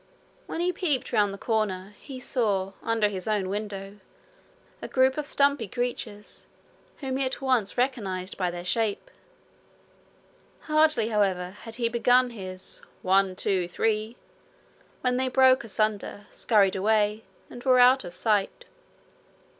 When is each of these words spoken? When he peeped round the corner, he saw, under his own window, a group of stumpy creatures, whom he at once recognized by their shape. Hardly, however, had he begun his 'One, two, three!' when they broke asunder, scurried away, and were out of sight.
When 0.47 0.61
he 0.61 0.73
peeped 0.73 1.13
round 1.13 1.31
the 1.31 1.37
corner, 1.37 1.93
he 1.99 2.19
saw, 2.19 2.71
under 2.81 3.07
his 3.07 3.27
own 3.27 3.49
window, 3.49 3.99
a 4.81 4.87
group 4.87 5.15
of 5.15 5.27
stumpy 5.27 5.67
creatures, 5.67 6.47
whom 7.01 7.17
he 7.17 7.23
at 7.25 7.39
once 7.39 7.77
recognized 7.77 8.35
by 8.35 8.49
their 8.49 8.65
shape. 8.65 9.11
Hardly, 10.61 11.09
however, 11.09 11.51
had 11.51 11.75
he 11.75 11.87
begun 11.87 12.31
his 12.31 12.81
'One, 13.03 13.35
two, 13.35 13.67
three!' 13.67 14.17
when 15.01 15.17
they 15.17 15.27
broke 15.27 15.63
asunder, 15.63 16.21
scurried 16.31 16.75
away, 16.75 17.23
and 17.51 17.63
were 17.63 17.77
out 17.77 18.03
of 18.03 18.11
sight. 18.11 18.65